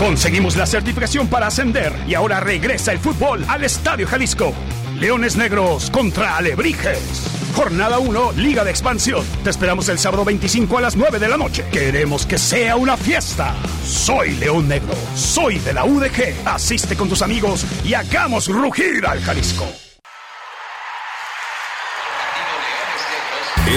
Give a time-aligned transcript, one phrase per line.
[0.00, 4.54] Conseguimos la certificación para ascender y ahora regresa el fútbol al Estadio Jalisco.
[4.98, 7.26] Leones Negros contra Alebrijes.
[7.54, 9.22] Jornada 1, Liga de Expansión.
[9.44, 11.66] Te esperamos el sábado 25 a las 9 de la noche.
[11.70, 13.54] Queremos que sea una fiesta.
[13.84, 14.94] Soy León Negro.
[15.14, 16.46] Soy de la UDG.
[16.46, 19.66] Asiste con tus amigos y hagamos rugir al Jalisco.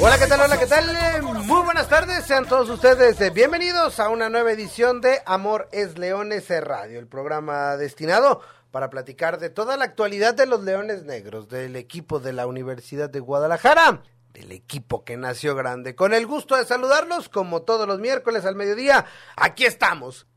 [0.00, 0.40] Hola, ¿qué tal?
[0.42, 1.22] Hola, ¿qué tal?
[1.22, 5.98] Muy buenas tardes, sean todos ustedes eh, bienvenidos a una nueva edición de Amor es
[5.98, 8.40] Leones Radio, el programa destinado
[8.70, 13.10] para platicar de toda la actualidad de los Leones Negros, del equipo de la Universidad
[13.10, 14.02] de Guadalajara,
[14.34, 15.96] del equipo que nació grande.
[15.96, 19.04] Con el gusto de saludarlos, como todos los miércoles al mediodía,
[19.36, 20.28] aquí estamos.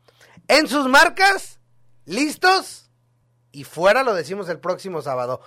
[0.47, 1.59] En sus marcas,
[2.05, 2.89] listos
[3.51, 5.39] y fuera lo decimos el próximo sábado.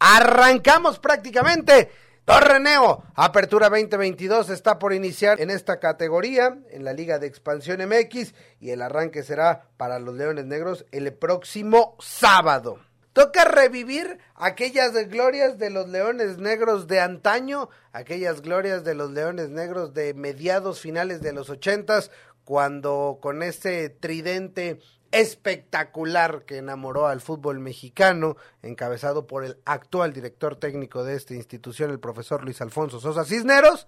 [0.00, 2.03] Arrancamos prácticamente.
[2.24, 8.32] Torreneo, Apertura 2022 está por iniciar en esta categoría, en la Liga de Expansión MX,
[8.60, 12.78] y el arranque será para los Leones Negros el próximo sábado.
[13.12, 19.50] Toca revivir aquellas glorias de los Leones Negros de antaño, aquellas glorias de los Leones
[19.50, 22.10] Negros de mediados finales de los ochentas,
[22.44, 24.80] cuando con ese tridente
[25.14, 31.92] espectacular que enamoró al fútbol mexicano, encabezado por el actual director técnico de esta institución,
[31.92, 33.86] el profesor Luis Alfonso Sosa Cisneros,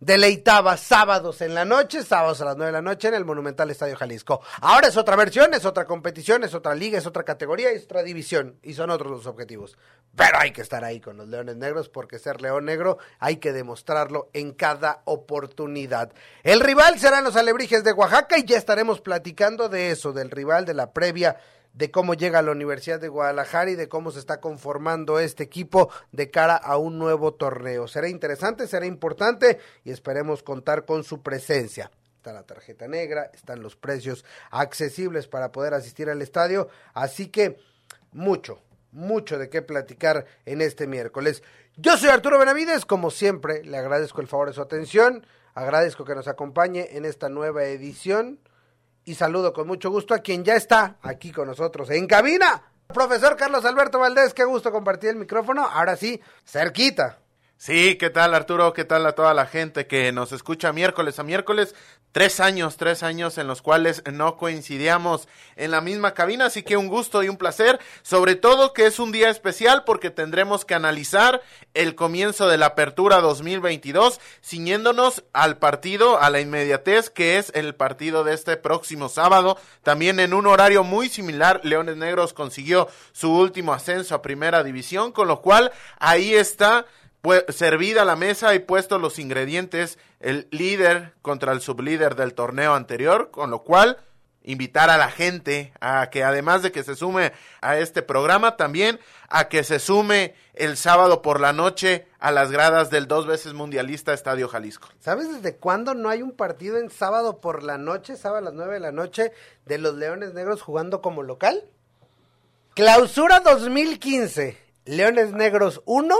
[0.00, 3.70] deleitaba sábados en la noche, sábados a las nueve de la noche en el Monumental
[3.70, 4.40] Estadio Jalisco.
[4.60, 8.02] Ahora es otra versión, es otra competición, es otra liga, es otra categoría, es otra
[8.02, 9.76] división y son otros los objetivos.
[10.14, 13.52] Pero hay que estar ahí con los Leones Negros porque ser León Negro hay que
[13.52, 16.12] demostrarlo en cada oportunidad.
[16.42, 20.64] El rival serán los Alebrijes de Oaxaca y ya estaremos platicando de eso, del rival
[20.64, 21.36] de la previa
[21.72, 25.44] de cómo llega a la Universidad de Guadalajara y de cómo se está conformando este
[25.44, 27.86] equipo de cara a un nuevo torneo.
[27.86, 31.90] Será interesante, será importante y esperemos contar con su presencia.
[32.16, 37.58] Está la tarjeta negra, están los precios accesibles para poder asistir al estadio, así que
[38.10, 41.44] mucho, mucho de qué platicar en este miércoles.
[41.76, 45.24] Yo soy Arturo Benavides, como siempre, le agradezco el favor de su atención,
[45.54, 48.40] agradezco que nos acompañe en esta nueva edición
[49.08, 52.62] y saludo con mucho gusto a quien ya está aquí con nosotros en cabina.
[52.88, 55.66] Profesor Carlos Alberto Valdés, qué gusto compartir el micrófono.
[55.66, 57.18] Ahora sí, cerquita.
[57.56, 58.72] Sí, ¿qué tal Arturo?
[58.74, 61.74] ¿Qué tal a toda la gente que nos escucha miércoles a miércoles?
[62.12, 66.78] Tres años, tres años en los cuales no coincidíamos en la misma cabina, así que
[66.78, 70.74] un gusto y un placer, sobre todo que es un día especial porque tendremos que
[70.74, 71.42] analizar
[71.74, 77.74] el comienzo de la apertura 2022, ciñéndonos al partido, a la inmediatez, que es el
[77.74, 83.30] partido de este próximo sábado, también en un horario muy similar, Leones Negros consiguió su
[83.30, 86.86] último ascenso a primera división, con lo cual ahí está
[87.48, 93.30] servida la mesa y puesto los ingredientes el líder contra el sublíder del torneo anterior,
[93.30, 93.98] con lo cual
[94.42, 98.98] invitar a la gente a que además de que se sume a este programa, también
[99.28, 103.52] a que se sume el sábado por la noche a las gradas del dos veces
[103.52, 104.88] mundialista Estadio Jalisco.
[105.00, 108.54] ¿Sabes desde cuándo no hay un partido en sábado por la noche, sábado a las
[108.54, 109.32] nueve de la noche,
[109.66, 111.64] de los Leones Negros jugando como local?
[112.74, 114.56] Clausura 2015,
[114.86, 116.14] Leones Negros 1,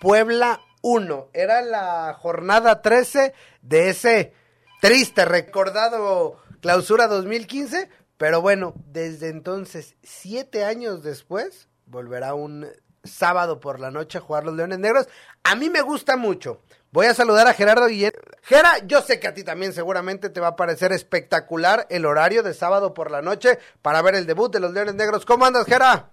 [0.00, 1.28] Puebla 1.
[1.34, 4.32] Era la jornada 13 de ese
[4.80, 7.90] triste, recordado clausura 2015.
[8.16, 12.66] Pero bueno, desde entonces, siete años después, volverá un
[13.04, 15.06] sábado por la noche a jugar los Leones Negros.
[15.44, 16.62] A mí me gusta mucho.
[16.92, 18.12] Voy a saludar a Gerardo Guillén.
[18.42, 22.42] Gera, yo sé que a ti también seguramente te va a parecer espectacular el horario
[22.42, 25.26] de sábado por la noche para ver el debut de los Leones Negros.
[25.26, 26.10] ¿Cómo andas, Gera?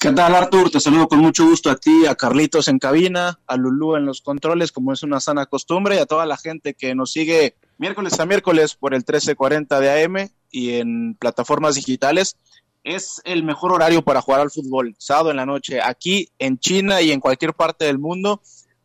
[0.00, 0.70] ¿Qué tal, Artur?
[0.70, 4.22] Te saludo con mucho gusto a ti, a Carlitos en cabina, a Lulú en los
[4.22, 8.18] controles, como es una sana costumbre, y a toda la gente que nos sigue miércoles
[8.18, 12.38] a miércoles por el 1340 de AM y en plataformas digitales.
[12.82, 17.02] Es el mejor horario para jugar al fútbol, sábado en la noche, aquí en China
[17.02, 18.40] y en cualquier parte del mundo.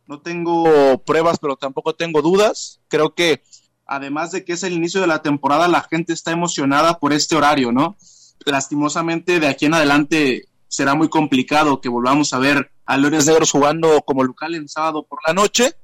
[0.06, 2.80] No tengo pruebas, pero tampoco tengo dudas.
[2.88, 3.42] Creo que
[3.86, 7.36] además de que es el inicio de la temporada, la gente está emocionada por este
[7.36, 7.96] horario, ¿no?
[8.44, 13.50] Lastimosamente, de aquí en adelante será muy complicado que volvamos a ver a Leones Negros
[13.50, 15.74] jugando como local en sábado por la noche,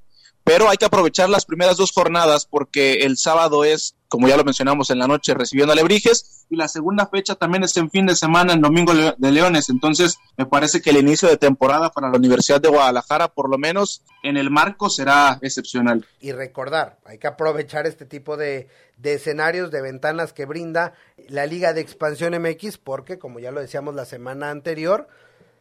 [0.45, 4.45] pero hay que aprovechar las primeras dos jornadas porque el sábado es, como ya lo
[4.45, 8.05] mencionamos en la noche, recibiendo a Lebrijes y la segunda fecha también es en fin
[8.05, 9.71] de semana, en Domingo de Leones.
[9.71, 13.57] Entonces, me parece que el inicio de temporada para la Universidad de Guadalajara, por lo
[13.57, 16.07] menos en el marco, será excepcional.
[16.21, 18.69] Y recordar, hay que aprovechar este tipo de,
[18.99, 20.93] de escenarios, de ventanas que brinda
[21.29, 25.09] la Liga de Expansión MX, porque, como ya lo decíamos la semana anterior,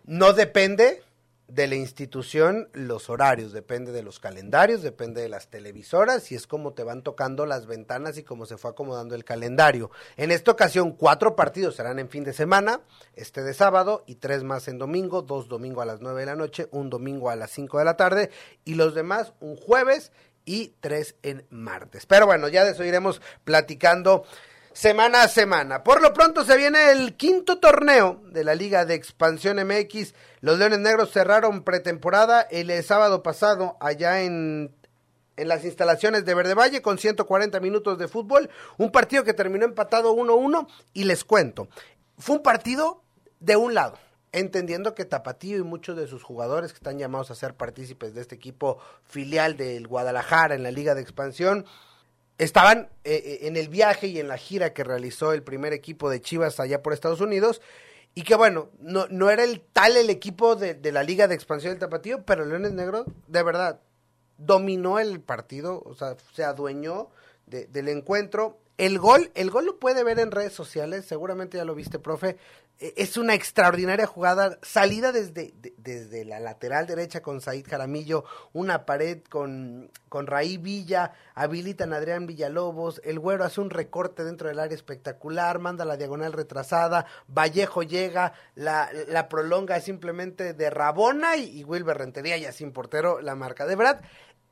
[0.05, 1.03] no depende
[1.53, 6.47] de la institución los horarios, depende de los calendarios, depende de las televisoras y es
[6.47, 9.91] como te van tocando las ventanas y cómo se fue acomodando el calendario.
[10.15, 12.81] En esta ocasión, cuatro partidos serán en fin de semana,
[13.15, 16.35] este de sábado y tres más en domingo, dos domingo a las nueve de la
[16.35, 18.29] noche, un domingo a las cinco de la tarde
[18.63, 20.13] y los demás un jueves
[20.45, 22.05] y tres en martes.
[22.05, 24.23] Pero bueno, ya de eso iremos platicando
[24.73, 25.83] semana a semana.
[25.83, 30.13] Por lo pronto se viene el quinto torneo de la Liga de Expansión MX.
[30.41, 34.75] Los Leones Negros cerraron pretemporada el sábado pasado allá en,
[35.37, 38.49] en las instalaciones de Verde Valle con 140 minutos de fútbol.
[38.77, 41.67] Un partido que terminó empatado 1-1 y les cuento.
[42.17, 43.03] Fue un partido
[43.39, 43.97] de un lado.
[44.33, 48.21] Entendiendo que Tapatío y muchos de sus jugadores que están llamados a ser partícipes de
[48.21, 51.65] este equipo filial del Guadalajara en la Liga de Expansión,
[52.43, 56.09] estaban eh, eh, en el viaje y en la gira que realizó el primer equipo
[56.09, 57.61] de Chivas allá por Estados Unidos.
[58.15, 61.35] Y que bueno, no, no era el tal el equipo de, de la Liga de
[61.35, 63.79] Expansión del Tapatío, pero Leones Negro, de verdad,
[64.37, 67.09] dominó el partido, o sea, se adueñó
[67.45, 68.57] de, del encuentro.
[68.81, 72.37] El gol, el gol lo puede ver en redes sociales, seguramente ya lo viste, profe.
[72.79, 78.87] E, es una extraordinaria jugada, salida desde, desde la lateral derecha con Said Jaramillo, una
[78.87, 84.47] pared con, con Raí Villa, habilitan a Adrián Villalobos, el güero hace un recorte dentro
[84.47, 91.37] del área espectacular, manda la diagonal retrasada, Vallejo llega, la, la prolonga simplemente de Rabona
[91.37, 93.67] y, y Wilber Rentería ya sin portero la marca.
[93.67, 94.01] De verdad,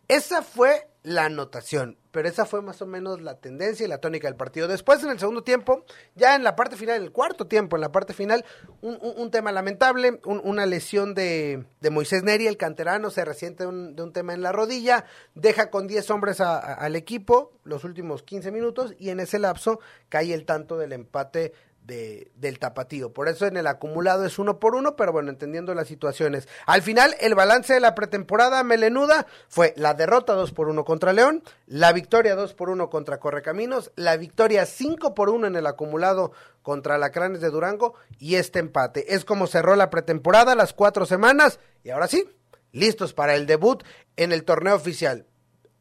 [0.10, 4.28] esa fue la anotación, pero esa fue más o menos la tendencia y la tónica
[4.28, 4.68] del partido.
[4.68, 5.86] Después, en el segundo tiempo,
[6.16, 8.44] ya en la parte final, en el cuarto tiempo, en la parte final,
[8.82, 14.12] un, tema lamentable, un, una lesión de, Moisés Neri, el canterano, se resiente de un,
[14.12, 19.12] tema en la rodilla, deja con 10 hombres al equipo los últimos 15 minutos y
[19.12, 19.80] en ese lapso
[20.10, 21.54] cae el tanto del empate
[21.90, 23.12] de, del tapatío.
[23.12, 26.48] Por eso en el acumulado es uno por uno, pero bueno, entendiendo las situaciones.
[26.66, 31.12] Al final, el balance de la pretemporada melenuda fue la derrota 2 por 1 contra
[31.12, 35.66] León, la victoria 2 por 1 contra Correcaminos, la victoria 5 por 1 en el
[35.66, 36.32] acumulado
[36.62, 39.16] contra Lacranes de Durango y este empate.
[39.16, 42.30] Es como cerró la pretemporada, las cuatro semanas, y ahora sí,
[42.72, 43.84] listos para el debut
[44.16, 45.26] en el torneo oficial.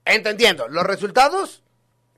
[0.06, 1.62] Entendiendo, los resultados,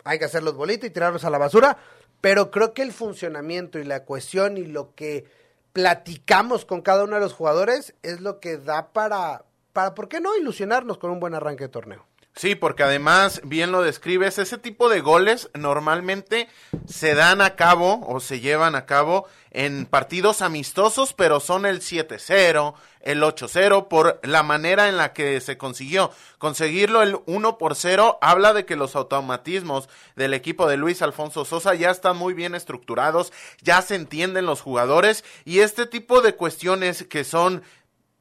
[0.04, 1.76] hay que hacerlos bolitos y tirarlos a la basura,
[2.20, 5.24] pero creo que el funcionamiento y la cohesión y lo que
[5.72, 10.20] platicamos con cada uno de los jugadores es lo que da para, para ¿por qué
[10.20, 12.06] no ilusionarnos con un buen arranque de torneo?
[12.34, 16.48] Sí, porque además, bien lo describes, ese tipo de goles normalmente
[16.86, 21.80] se dan a cabo o se llevan a cabo en partidos amistosos, pero son el
[21.80, 26.12] 7-0, el 8-0, por la manera en la que se consiguió.
[26.38, 31.44] Conseguirlo el 1 por 0 habla de que los automatismos del equipo de Luis Alfonso
[31.44, 36.36] Sosa ya están muy bien estructurados, ya se entienden los jugadores y este tipo de
[36.36, 37.62] cuestiones que son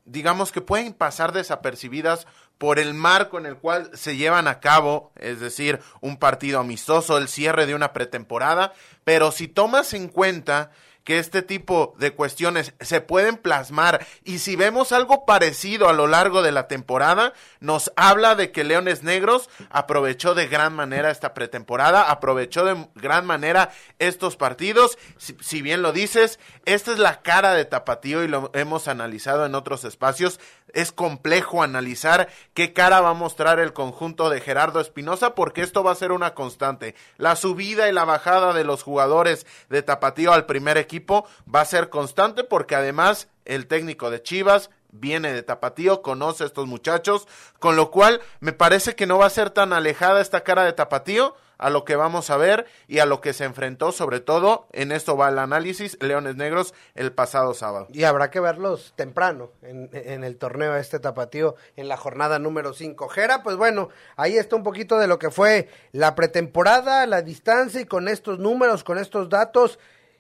[0.05, 2.25] digamos que pueden pasar desapercibidas
[2.59, 7.17] por el marco en el cual se llevan a cabo, es decir, un partido amistoso,
[7.17, 8.73] el cierre de una pretemporada,
[9.05, 10.69] pero si tomas en cuenta
[11.03, 14.05] que este tipo de cuestiones se pueden plasmar.
[14.23, 18.63] Y si vemos algo parecido a lo largo de la temporada, nos habla de que
[18.63, 25.61] Leones Negros aprovechó de gran manera esta pretemporada, aprovechó de gran manera estos partidos, si,
[25.61, 29.85] bien lo dices, esta es la cara de Tapatío y lo hemos analizado en otros
[29.85, 30.39] espacios,
[30.73, 35.83] es complejo analizar qué cara va a mostrar el conjunto de Gerardo Espinosa porque esto
[35.83, 36.93] va a ser una constante.
[37.17, 40.88] La subida y la bajada de los jugadores de Tapatío al primer equipo
[41.53, 46.47] va a ser constante porque además el técnico de Chivas viene de Tapatío, conoce a
[46.47, 47.27] estos muchachos,
[47.59, 50.73] con lo cual me parece que no va a ser tan alejada esta cara de
[50.73, 54.67] Tapatío a lo que vamos a ver y a lo que se enfrentó, sobre todo,
[54.71, 57.87] en esto va el análisis, Leones Negros el pasado sábado.
[57.91, 62.73] Y habrá que verlos temprano en, en el torneo este tapatío en la jornada número
[62.73, 63.09] 5.
[63.09, 67.81] Jera, pues bueno, ahí está un poquito de lo que fue la pretemporada, la distancia
[67.81, 69.79] y con estos números, con estos datos,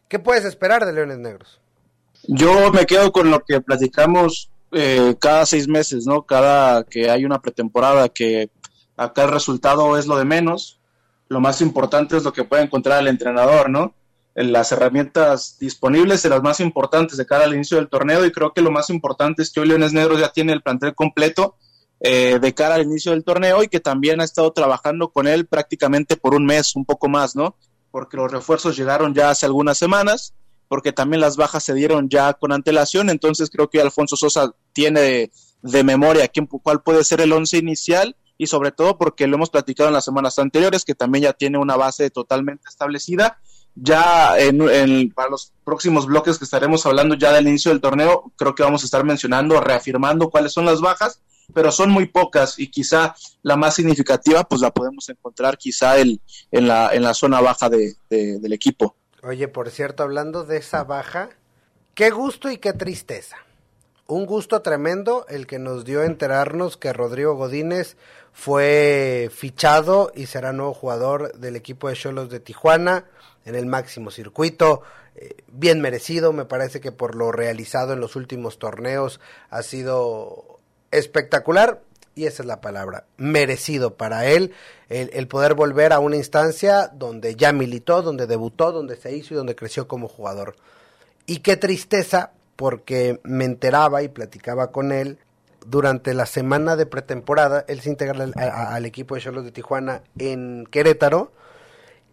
[0.09, 1.61] ¿qué puedes esperar de Leones Negros?
[2.27, 6.23] Yo me quedo con lo que platicamos eh, cada seis meses, ¿no?
[6.23, 8.49] Cada que hay una pretemporada que
[8.97, 10.79] acá el resultado es lo de menos,
[11.29, 13.93] lo más importante es lo que puede encontrar el entrenador, ¿no?
[14.35, 18.51] Las herramientas disponibles, de las más importantes de cara al inicio del torneo, y creo
[18.51, 21.55] que lo más importante es que hoy Leones Negros ya tiene el plantel completo
[21.99, 25.45] eh, de cara al inicio del torneo y que también ha estado trabajando con él
[25.45, 27.55] prácticamente por un mes, un poco más, ¿no?
[27.91, 30.33] Porque los refuerzos llegaron ya hace algunas semanas,
[30.67, 35.31] porque también las bajas se dieron ya con antelación, entonces creo que Alfonso Sosa tiene
[35.61, 39.49] de, memoria quién, cuál puede ser el once inicial y sobre todo porque lo hemos
[39.49, 43.37] platicado en las semanas anteriores, que también ya tiene una base totalmente establecida.
[43.75, 48.55] Ya en, para los próximos bloques que estaremos hablando ya del inicio del torneo, creo
[48.55, 51.21] que vamos a estar mencionando, reafirmando cuáles son las bajas,
[51.53, 56.21] pero son muy pocas y quizá la más significativa pues la podemos encontrar quizá el,
[56.51, 58.95] en, la, en la zona baja de, del equipo.
[59.23, 61.29] Oye, por cierto, hablando de esa baja,
[61.93, 63.37] qué gusto y qué tristeza.
[64.07, 67.95] Un gusto tremendo el que nos dio enterarnos que Rodrigo Godínez
[68.33, 73.05] fue fichado y será nuevo jugador del equipo de Cholos de Tijuana
[73.45, 74.81] en el máximo circuito.
[75.15, 80.58] Eh, bien merecido, me parece que por lo realizado en los últimos torneos ha sido
[80.91, 81.81] espectacular
[82.15, 84.53] y esa es la palabra, merecido para él
[84.89, 89.37] el, poder volver a una instancia donde ya militó, donde debutó, donde se hizo y
[89.37, 90.55] donde creció como jugador.
[91.25, 95.17] Y qué tristeza porque me enteraba y platicaba con él
[95.65, 100.65] durante la semana de pretemporada, él se integra al, equipo de Cholos de Tijuana en
[100.69, 101.31] Querétaro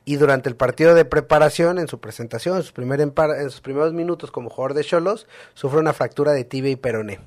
[0.04, 4.30] y durante el partido de preparación, en su presentación, en sus, en sus primeros minutos
[4.30, 7.18] como jugador de Cholos, sufre una fractura de tibia y peroné.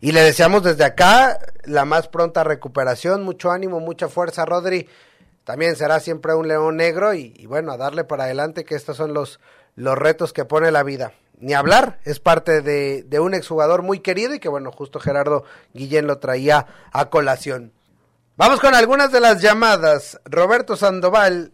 [0.00, 4.88] Y le deseamos desde acá la más pronta recuperación, mucho ánimo, mucha fuerza, Rodri.
[5.44, 9.12] También será siempre un león negro y, bueno, a darle para adelante que estos son
[9.12, 9.40] los,
[9.74, 13.98] los retos que pone la vida ni hablar, es parte de, de, un exjugador muy
[13.98, 17.72] querido y que bueno, justo Gerardo Guillén lo traía a colación.
[18.36, 20.20] Vamos con algunas de las llamadas.
[20.24, 21.52] Roberto Sandoval,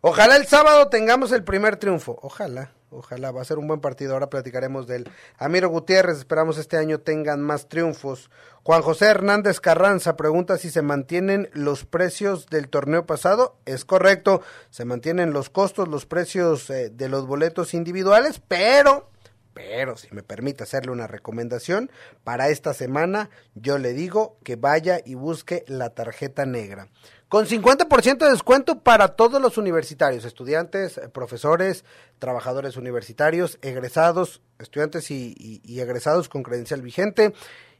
[0.00, 2.72] ojalá el sábado tengamos el primer triunfo, ojalá.
[2.92, 4.12] Ojalá, va a ser un buen partido.
[4.12, 5.08] Ahora platicaremos del
[5.38, 6.18] Amiro Gutiérrez.
[6.18, 8.30] Esperamos este año tengan más triunfos.
[8.62, 13.56] Juan José Hernández Carranza pregunta si se mantienen los precios del torneo pasado.
[13.64, 19.08] Es correcto, se mantienen los costos, los precios eh, de los boletos individuales, pero
[19.54, 21.90] pero si me permite hacerle una recomendación,
[22.24, 26.88] para esta semana yo le digo que vaya y busque la tarjeta negra.
[27.32, 31.82] Con 50% de descuento para todos los universitarios, estudiantes, profesores,
[32.18, 37.32] trabajadores universitarios, egresados, estudiantes y, egresados con credencial vigente,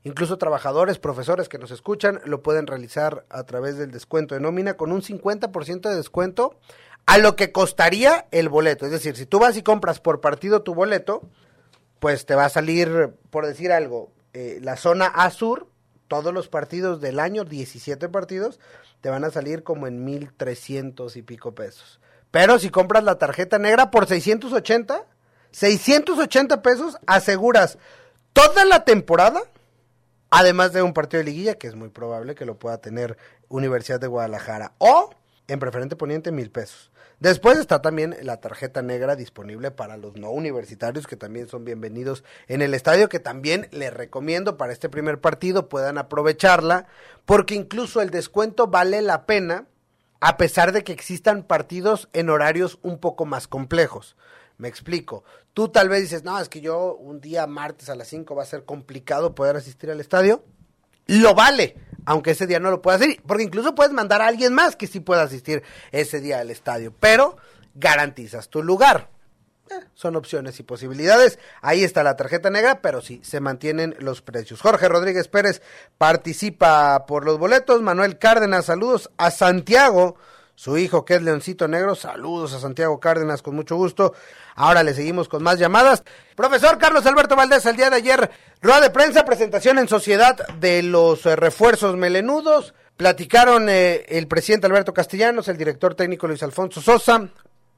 [0.04, 4.78] incluso trabajadores, profesores que nos escuchan, lo pueden realizar a través del descuento de nómina
[4.78, 6.56] con un 50% de descuento
[7.04, 8.86] a lo que costaría el boleto.
[8.86, 11.28] Es decir, si tú vas y compras por partido tu boleto,
[12.00, 15.66] pues te va a salir, por decir algo, eh, la zona A sur,
[16.12, 18.60] todos los partidos del año, 17 partidos,
[19.00, 22.00] te van a salir como en 1300 y pico pesos.
[22.30, 25.06] Pero si compras la tarjeta negra por 680,
[25.52, 27.78] 680 pesos, aseguras
[28.34, 29.40] toda la temporada,
[30.28, 33.16] además de un partido de liguilla, que es muy probable que lo pueda tener
[33.48, 35.14] Universidad de Guadalajara, o
[35.48, 36.91] en preferente poniente mil pesos.
[37.22, 42.24] Después está también la tarjeta negra disponible para los no universitarios que también son bienvenidos
[42.48, 46.88] en el estadio, que también les recomiendo para este primer partido puedan aprovecharla,
[47.24, 49.68] porque incluso el descuento vale la pena
[50.18, 54.16] a pesar de que existan partidos en horarios un poco más complejos.
[54.58, 55.22] Me explico.
[55.54, 58.42] Tú tal vez dices, no, es que yo un día martes a las 5 va
[58.42, 60.42] a ser complicado poder asistir al estadio.
[61.06, 64.52] Lo vale, aunque ese día no lo pueda hacer, porque incluso puedes mandar a alguien
[64.52, 67.36] más que sí pueda asistir ese día al estadio, pero
[67.74, 69.10] garantizas tu lugar.
[69.70, 71.38] Eh, son opciones y posibilidades.
[71.60, 74.60] Ahí está la tarjeta negra, pero sí, se mantienen los precios.
[74.60, 75.62] Jorge Rodríguez Pérez
[75.98, 77.82] participa por los boletos.
[77.82, 80.16] Manuel Cárdenas, saludos a Santiago
[80.54, 81.94] su hijo que es Leoncito Negro.
[81.94, 84.14] Saludos a Santiago Cárdenas con mucho gusto.
[84.54, 86.02] Ahora le seguimos con más llamadas.
[86.36, 88.30] Profesor Carlos Alberto Valdés, el día de ayer,
[88.60, 92.74] rueda de prensa, presentación en sociedad de los eh, refuerzos melenudos.
[92.96, 97.28] Platicaron eh, el presidente Alberto Castellanos, el director técnico Luis Alfonso Sosa,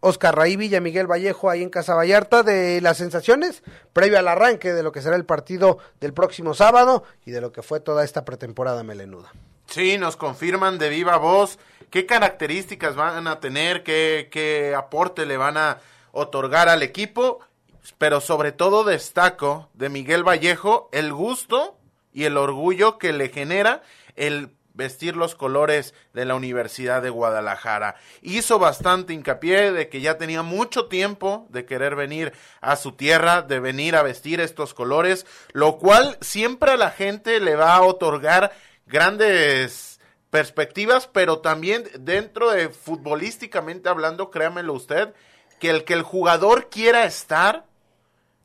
[0.01, 3.63] Oscar Raí Villa, Miguel Vallejo ahí en Casa Vallarta de las sensaciones
[3.95, 7.53] previo al arranque de lo que será el partido del próximo sábado y de lo
[7.53, 9.33] que fue toda esta pretemporada melenuda.
[9.67, 11.59] Sí, nos confirman de viva voz
[11.91, 15.79] qué características van a tener, qué, qué aporte le van a
[16.13, 17.41] otorgar al equipo,
[17.99, 21.79] pero sobre todo destaco de Miguel Vallejo el gusto
[22.13, 23.83] y el orgullo que le genera
[24.17, 27.95] el vestir los colores de la Universidad de Guadalajara.
[28.23, 33.43] Hizo bastante hincapié de que ya tenía mucho tiempo de querer venir a su tierra,
[33.43, 37.83] de venir a vestir estos colores, lo cual siempre a la gente le va a
[37.83, 38.53] otorgar
[38.87, 40.01] grandes
[40.31, 45.15] perspectivas, pero también dentro de futbolísticamente hablando, créamelo usted,
[45.61, 47.67] que el que el jugador quiera estar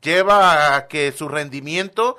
[0.00, 2.16] lleva a que su rendimiento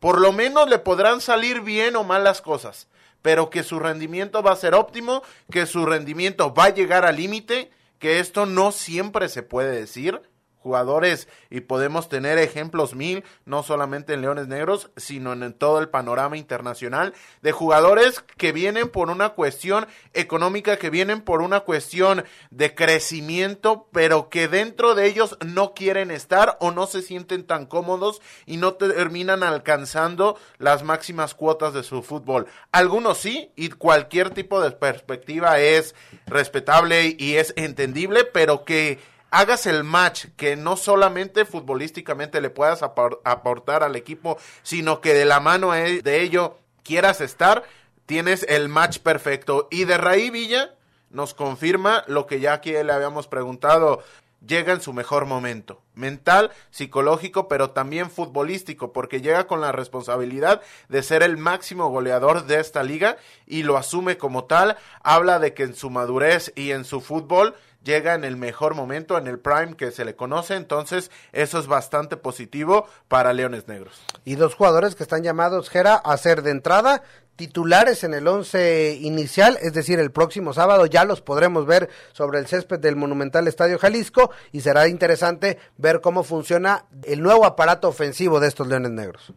[0.00, 2.88] por lo menos le podrán salir bien o mal las cosas,
[3.22, 7.16] pero que su rendimiento va a ser óptimo, que su rendimiento va a llegar al
[7.16, 10.20] límite, que esto no siempre se puede decir
[10.62, 15.88] jugadores y podemos tener ejemplos mil, no solamente en Leones Negros, sino en todo el
[15.88, 22.24] panorama internacional, de jugadores que vienen por una cuestión económica, que vienen por una cuestión
[22.50, 27.66] de crecimiento, pero que dentro de ellos no quieren estar o no se sienten tan
[27.66, 32.46] cómodos y no terminan alcanzando las máximas cuotas de su fútbol.
[32.70, 35.94] Algunos sí, y cualquier tipo de perspectiva es
[36.26, 38.98] respetable y es entendible, pero que
[39.32, 45.24] hagas el match que no solamente futbolísticamente le puedas aportar al equipo, sino que de
[45.24, 47.64] la mano e-, de ello quieras estar,
[48.06, 49.68] tienes el match perfecto.
[49.70, 50.74] Y de Raí Villa
[51.10, 54.04] nos confirma lo que ya aquí le habíamos preguntado.
[54.46, 60.60] Llega en su mejor momento, mental, psicológico, pero también futbolístico, porque llega con la responsabilidad
[60.88, 64.76] de ser el máximo goleador de esta liga y lo asume como tal.
[65.04, 69.18] Habla de que en su madurez y en su fútbol llega en el mejor momento,
[69.18, 74.00] en el prime que se le conoce, entonces eso es bastante positivo para Leones Negros.
[74.24, 77.02] Y dos jugadores que están llamados, Jera, a ser de entrada
[77.36, 82.38] titulares en el once inicial, es decir, el próximo sábado ya los podremos ver sobre
[82.38, 87.88] el césped del Monumental Estadio Jalisco y será interesante ver cómo funciona el nuevo aparato
[87.88, 89.32] ofensivo de estos Leones Negros.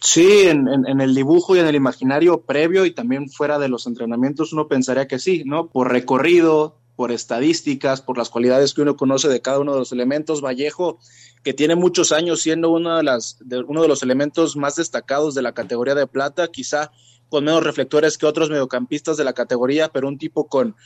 [0.00, 3.86] Sí, en, en, el dibujo y en el imaginario previo y también fuera de los
[3.86, 5.68] entrenamientos uno pensaría que sí, ¿no?
[5.68, 9.92] Por recorrido, por estadísticas, por las cualidades que uno conoce de cada uno de los
[9.92, 10.40] elementos.
[10.40, 10.98] Vallejo,
[11.42, 15.34] que tiene muchos años siendo uno de, las, de, uno de los elementos más destacados
[15.34, 16.92] de la categoría de plata, quizá
[17.28, 20.76] con menos reflectores que otros mediocampistas de la categoría, pero un tipo con,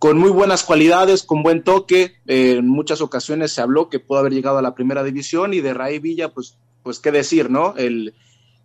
[0.00, 2.16] con muy buenas cualidades, con buen toque.
[2.26, 5.60] Eh, en muchas ocasiones se habló que pudo haber llegado a la primera división y
[5.60, 7.74] de Ray Villa, pues, pues qué decir, ¿no?
[7.76, 8.14] El,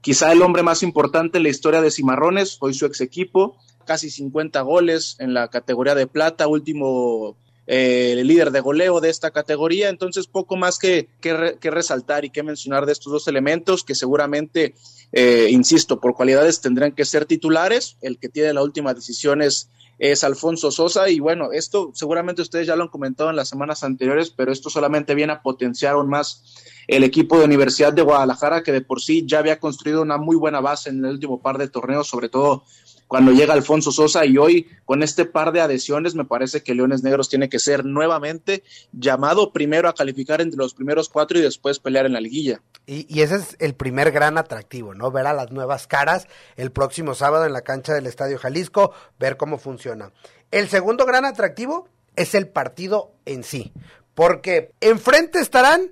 [0.02, 3.58] quizá el hombre más importante en la historia de Cimarrones, hoy su ex equipo,
[3.90, 9.32] casi 50 goles en la categoría de plata, último eh, líder de goleo de esta
[9.32, 9.90] categoría.
[9.90, 14.76] Entonces, poco más que, que, resaltar y que mencionar de estos dos elementos que seguramente,
[15.12, 17.98] eh, insisto, por cualidades tendrán que ser titulares.
[18.02, 21.10] El que tiene la última decisión es, es Alfonso Sosa.
[21.10, 24.70] Y bueno, esto seguramente ustedes ya lo han comentado en las semanas anteriores, pero esto
[24.70, 26.44] solamente viene a potenciar aún más
[26.88, 30.36] el equipo de Universidad de Guadalajara, que de por sí ya había construido una muy
[30.36, 32.64] buena base en el último par de torneos, sobre todo
[33.10, 37.02] cuando llega Alfonso Sosa y hoy con este par de adhesiones me parece que Leones
[37.02, 41.80] Negros tiene que ser nuevamente llamado primero a calificar entre los primeros cuatro y después
[41.80, 42.62] pelear en la liguilla.
[42.86, 45.10] Y, ese es el primer gran atractivo, ¿no?
[45.10, 49.38] Ver a las nuevas caras el próximo sábado en la cancha del Estadio Jalisco, ver
[49.38, 50.12] cómo funciona.
[50.52, 53.74] El segundo gran atractivo es el partido en sí,
[54.14, 55.90] porque enfrente estarán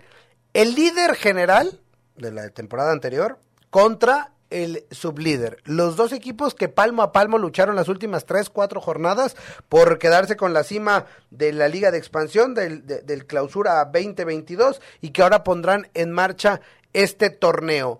[0.53, 1.82] el líder general
[2.15, 3.39] de la temporada anterior
[3.71, 5.58] contra el sublíder.
[5.66, 9.36] Los dos equipos que palmo a palmo lucharon las últimas tres, cuatro jornadas
[9.70, 15.10] por quedarse con la cima de la Liga de Expansión del, del Clausura 2022 y
[15.12, 16.62] que ahora pondrán en marcha
[16.94, 18.00] este torneo.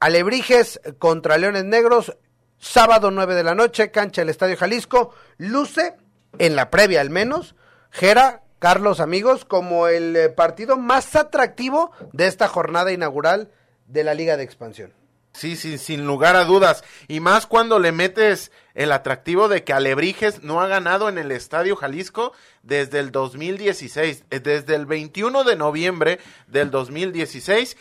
[0.00, 2.16] Alebrijes contra Leones Negros,
[2.58, 5.14] sábado 9 de la noche, cancha del Estadio Jalisco.
[5.38, 5.94] Luce,
[6.38, 7.54] en la previa al menos,
[7.90, 13.50] Jera, Carlos, amigos, como el eh, partido más atractivo de esta jornada inaugural
[13.86, 14.92] de la Liga de Expansión.
[15.34, 16.84] Sí, sí, sin lugar a dudas.
[17.08, 21.32] Y más cuando le metes el atractivo de que Alebrijes no ha ganado en el
[21.32, 27.76] Estadio Jalisco desde el 2016, eh, desde el 21 de noviembre del 2016.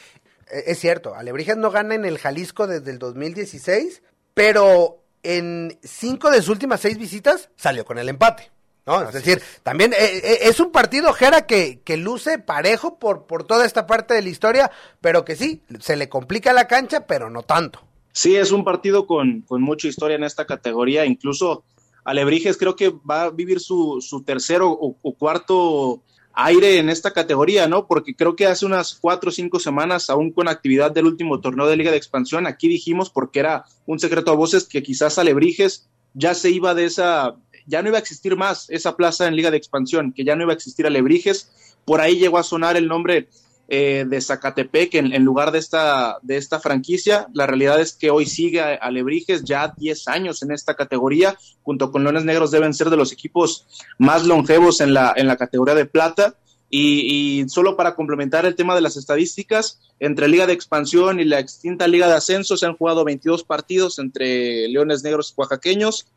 [0.50, 4.02] E, es cierto, Alebrijes no gana en el Jalisco desde el 2016,
[4.34, 8.52] pero en cinco de sus últimas seis visitas salió con el empate.
[8.86, 9.02] ¿No?
[9.02, 13.44] es decir, también eh, eh, es un partido, Jera, que, que luce parejo por, por
[13.46, 17.30] toda esta parte de la historia, pero que sí, se le complica la cancha, pero
[17.30, 17.82] no tanto.
[18.12, 21.64] Sí, es un partido con, con mucha historia en esta categoría, incluso
[22.06, 26.02] Alebrijes creo que va a vivir su, su tercero o, o, cuarto
[26.34, 27.88] aire en esta categoría, ¿no?
[27.88, 31.68] Porque creo que hace unas cuatro o cinco semanas, aún con actividad del último torneo
[31.68, 35.88] de Liga de Expansión, aquí dijimos, porque era un secreto a voces, que quizás Alebrijes
[36.14, 39.52] ya se iba de esa, ya no iba a existir más esa plaza en Liga
[39.52, 41.52] de Expansión, que ya no iba a existir Alebrijes.
[41.86, 43.28] Por ahí llegó a sonar el nombre
[43.70, 47.28] eh, de Zacatepec en, lugar de esta, de esta franquicia.
[47.34, 52.04] La realidad es que hoy sigue Alebrijes ya 10 años en esta categoría, junto con
[52.04, 53.66] Leones Negros deben ser de los equipos
[53.98, 56.36] más longevos en la, en la categoría de plata.
[56.70, 61.24] Y, y, solo para complementar el tema de las estadísticas, entre Liga de Expansión y
[61.24, 66.08] la extinta Liga de Ascenso se han jugado 22 partidos entre Leones Negros y Oaxaqueños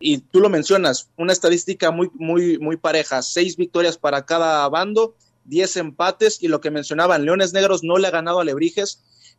[0.00, 5.14] y tú lo mencionas, una estadística muy, muy, muy pareja, seis victorias para cada bando,
[5.44, 8.46] diez empates, y lo que mencionaban, Leones Negros no le ha ganado a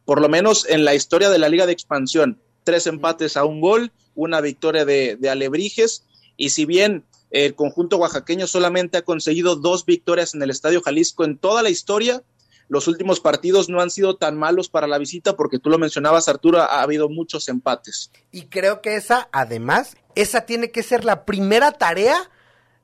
[0.05, 3.61] por lo menos en la historia de la Liga de Expansión, tres empates a un
[3.61, 9.55] gol, una victoria de, de Alebrijes, y si bien el conjunto oaxaqueño solamente ha conseguido
[9.55, 12.23] dos victorias en el Estadio Jalisco en toda la historia,
[12.69, 16.27] los últimos partidos no han sido tan malos para la visita porque tú lo mencionabas,
[16.27, 18.11] Arturo, ha habido muchos empates.
[18.31, 22.15] Y creo que esa, además, esa tiene que ser la primera tarea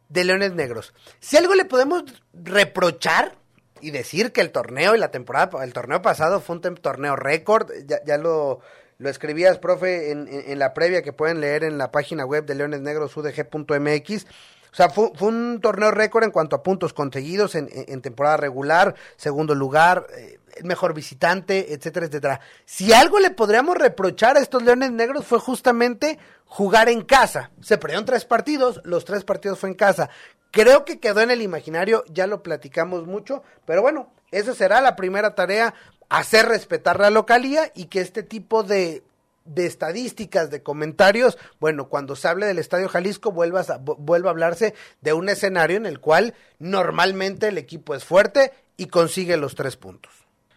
[0.10, 0.94] de Leones Negros.
[1.20, 3.36] Si algo le podemos reprochar
[3.82, 7.72] y decir que el torneo y la temporada, el torneo pasado fue un torneo récord,
[8.06, 8.60] ya, lo,
[8.98, 12.82] lo escribías, profe, en, la previa que pueden leer en la página web de Leones
[12.82, 14.26] Negros udg.mx.
[14.72, 19.56] O sea, fue, un torneo récord en cuanto a puntos conseguidos en, temporada regular, segundo
[19.56, 22.40] lugar, eh, mejor visitante, etcétera, etcétera.
[22.66, 27.52] Si algo le podríamos reprochar a estos Leones Negros fue justamente jugar en casa.
[27.62, 30.10] Se perdieron tres partidos, los tres partidos fue en casa.
[30.52, 34.96] Creo que quedó en el imaginario, ya lo platicamos mucho, pero bueno, esa será la
[34.96, 35.74] primera tarea,
[36.10, 39.04] hacer respetar la localía y que este tipo de
[39.50, 44.32] de estadísticas, de comentarios, bueno, cuando se hable del Estadio Jalisco vuelvas a, vuelva a
[44.32, 49.56] hablarse de un escenario en el cual normalmente el equipo es fuerte y consigue los
[49.56, 50.14] tres puntos.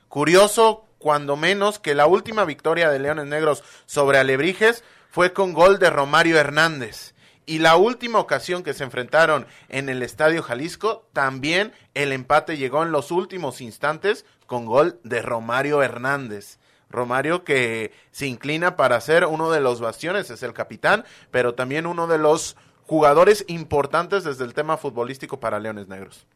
[0.08, 5.78] Curioso, cuando menos, que la última victoria de Leones Negros sobre Alebrijes fue con gol
[5.78, 7.14] de Romario Hernández.
[7.44, 12.82] Y la última ocasión que se enfrentaron en el Estadio Jalisco, también el empate llegó
[12.82, 16.58] en los últimos instantes con gol de Romario Hernández.
[16.92, 21.86] Romario que se inclina para ser uno de los bastiones, es el capitán, pero también
[21.86, 26.26] uno de los jugadores importantes desde el tema futbolístico para Leones Negros.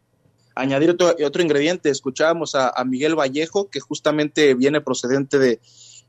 [0.54, 5.60] Añadir otro, ingrediente, escuchábamos a, Miguel Vallejo, que justamente viene procedente de,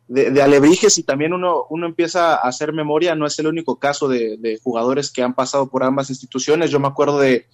[0.08, 4.08] de, Alebrijes y también uno, uno empieza a hacer memoria, no es el único caso
[4.08, 7.46] de jugadores que han pasado por ambas instituciones, yo me acuerdo de,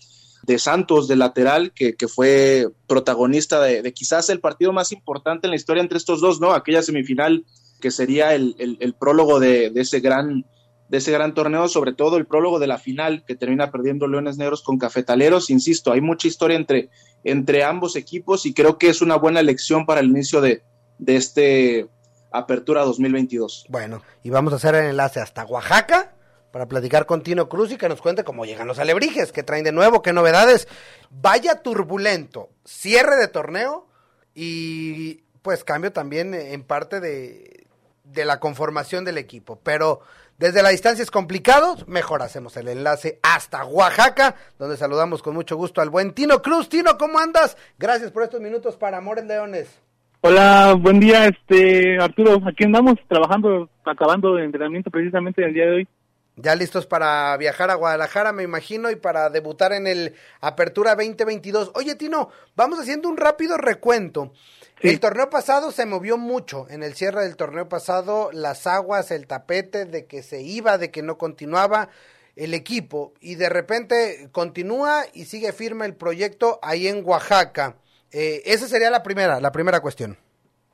[0.43, 5.51] de Santos de lateral, que, que fue protagonista de, quizás el partido más importante en
[5.51, 6.51] la historia entre estos dos, ¿no?
[6.51, 7.45] Aquella semifinal
[7.79, 10.45] que sería el, el, prólogo de, de, ese gran,
[10.89, 14.37] de ese gran torneo, sobre todo el prólogo de la final que termina perdiendo Leones
[14.37, 15.49] Negros con Cafetaleros.
[15.49, 16.89] Insisto, hay mucha historia entre,
[17.23, 20.61] entre ambos equipos y creo que es una buena elección para el inicio de,
[20.97, 21.87] de este
[22.31, 23.65] Apertura 2022.
[23.69, 26.13] Bueno, y vamos a hacer el enlace hasta Oaxaca
[26.53, 29.63] para platicar con Tino Cruz y que nos cuente cómo llegan los alebrijes, qué traen
[29.63, 30.67] de nuevo, qué novedades.
[31.09, 33.87] Vaya turbulento, cierre de torneo
[34.35, 37.65] y pues cambio también en parte de,
[38.03, 39.59] de la conformación del equipo.
[39.63, 40.01] Pero
[40.37, 45.55] desde la distancia es complicado, mejor hacemos el enlace hasta Oaxaca, donde saludamos con mucho
[45.57, 46.69] gusto al buen Tino Cruz.
[46.69, 47.57] Tino, ¿cómo andas?
[47.79, 49.81] Gracias por estos minutos para Amores Leones.
[50.21, 52.43] Hola, buen día, este Arturo.
[52.47, 55.87] Aquí andamos trabajando, acabando el entrenamiento precisamente el día de hoy.
[56.35, 61.71] Ya listos para viajar a Guadalajara, me imagino, y para debutar en el Apertura 2022.
[61.75, 64.33] Oye, Tino, vamos haciendo un rápido recuento.
[64.79, 66.65] El torneo pasado se movió mucho.
[66.69, 70.91] En el cierre del torneo pasado, las aguas, el tapete de que se iba, de
[70.91, 71.89] que no continuaba
[72.35, 73.13] el equipo.
[73.21, 77.75] Y de repente continúa y sigue firme el proyecto ahí en Oaxaca.
[78.11, 80.17] Eh, esa sería la primera, la primera cuestión.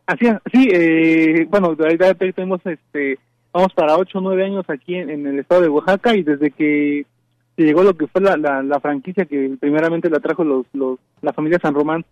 [0.05, 3.19] Así es, sí, eh, bueno, ya tenemos este
[3.51, 7.05] vamos para ocho o nueve años aquí en, el estado de Oaxaca y desde que
[7.55, 11.33] se llegó lo que fue la, la, franquicia que primeramente la trajo los, los, la
[11.33, 12.05] familia San Román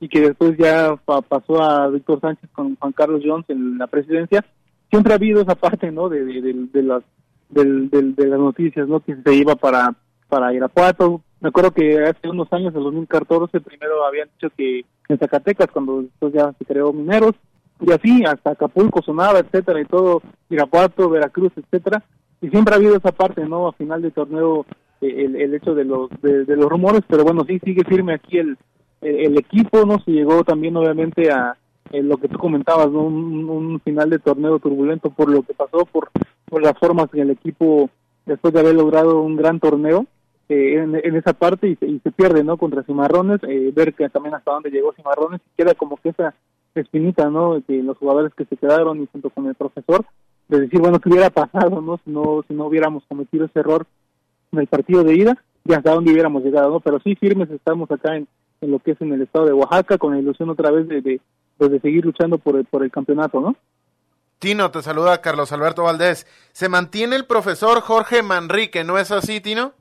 [0.00, 0.96] y que después ya
[1.28, 4.44] pasó a Víctor Sánchez con Juan Carlos Jones en la presidencia,
[4.90, 6.08] siempre ha habido esa parte, ¿no?
[6.08, 7.02] De, de, las
[7.50, 9.00] de las noticias, ¿no?
[9.00, 9.94] Que se iba para
[10.34, 11.22] para Irapuato.
[11.40, 16.02] Me acuerdo que hace unos años, en 2014, primero habían dicho que en Zacatecas, cuando
[16.02, 17.34] después ya se creó Mineros,
[17.80, 22.02] y así hasta Acapulco sonaba, etcétera, y todo, Irapuato, Veracruz, etcétera,
[22.40, 23.68] y siempre ha habido esa parte, ¿no?
[23.68, 24.66] A final del torneo,
[25.00, 28.38] eh, el, el hecho de los de, los rumores, pero bueno, sí sigue firme aquí
[28.38, 28.56] el,
[29.00, 29.98] el, equipo, ¿no?
[30.00, 31.56] Se llegó también, obviamente, a
[31.92, 33.02] lo que tú comentabas, ¿no?
[33.02, 36.10] Un, final de torneo turbulento por lo que pasó, por,
[36.46, 37.90] por las formas en el equipo,
[38.26, 40.06] después de haber logrado un gran torneo,
[40.48, 42.56] eh, en, en, esa parte y se, y se pierde, ¿no?
[42.56, 46.34] Contra Cimarrones, eh, ver que también hasta dónde llegó Cimarrones, queda como que esa
[46.80, 47.62] espinita, ¿no?
[47.66, 50.04] Que los jugadores que se quedaron y junto con el profesor,
[50.48, 51.98] de decir, bueno, ¿qué hubiera pasado, no?
[52.04, 53.86] Si no, si no hubiéramos cometido ese error
[54.52, 56.80] en el partido de ida y hasta dónde hubiéramos llegado, ¿no?
[56.80, 58.28] Pero sí, firmes estamos acá en,
[58.60, 61.00] en lo que es en el estado de Oaxaca, con la ilusión otra vez de,
[61.00, 61.20] de,
[61.56, 63.56] pues de seguir luchando por el, por el campeonato, ¿no?
[64.38, 66.26] Tino, te saluda Carlos Alberto Valdés.
[66.52, 69.72] Se mantiene el profesor Jorge Manrique, ¿no es así, Tino?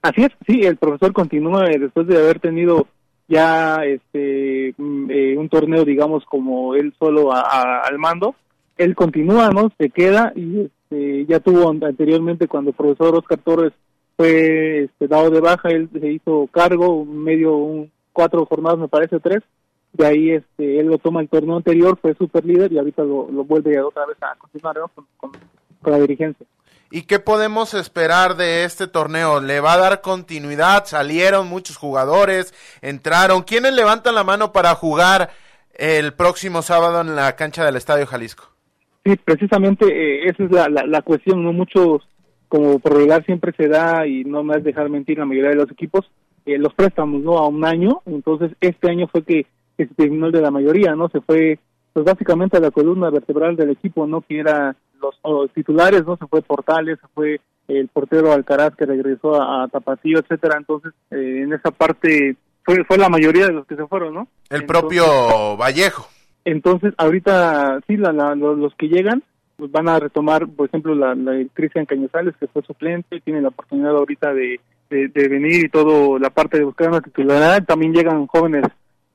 [0.00, 2.86] Así es, sí, el profesor continúa eh, después de haber tenido
[3.28, 8.34] ya este mm, eh, un torneo digamos como él solo al mando
[8.76, 13.72] él continúa no se queda y este, ya tuvo anteriormente cuando el profesor Oscar Torres
[14.16, 19.18] fue este, dado de baja él se hizo cargo medio un, cuatro jornadas me parece
[19.20, 19.42] tres
[19.96, 23.26] de ahí este él lo toma el torneo anterior, fue super líder y ahorita lo,
[23.44, 24.76] vuelve otra vez a continuar
[25.16, 25.32] con,
[25.84, 26.46] la dirigencia.
[26.90, 29.40] ¿Y qué podemos esperar de este torneo?
[29.40, 30.84] ¿Le va a dar continuidad?
[30.84, 33.42] Salieron muchos jugadores, entraron.
[33.42, 35.30] ¿Quiénes levantan la mano para jugar
[35.74, 38.44] el próximo sábado en la cancha del Estadio Jalisco?
[39.04, 41.52] Sí, precisamente eh, esa es la, cuestión, ¿no?
[41.52, 42.08] Muchos,
[42.48, 45.56] como por regular siempre se da, y no me es dejar mentir la mayoría de
[45.56, 46.10] los equipos,
[46.44, 47.38] eh, los préstamos, ¿no?
[47.38, 49.46] A un año, entonces este año fue que,
[49.76, 51.08] se terminó el de la mayoría, ¿no?
[51.10, 51.58] Se fue,
[51.92, 54.22] pues básicamente a la columna vertebral del equipo, ¿no?
[54.22, 56.16] Que era los, titulares, ¿no?
[56.16, 61.42] Se fue Portales, se fue el portero Alcaraz que regresó a, Tapatío, etcétera, entonces eh,
[61.42, 64.28] en esa parte fue, fue la mayoría de los que se fueron, ¿no?
[64.50, 66.08] El propio Vallejo.
[66.44, 69.22] Entonces, ahorita sí, la, los, que llegan
[69.56, 73.48] pues van a retomar, por ejemplo, la, la Cristian Cañazales, que fue suplente, tiene la
[73.48, 77.64] oportunidad ahorita de, de, venir y todo, la parte de buscar una titularidad.
[77.64, 78.64] También llegan jóvenes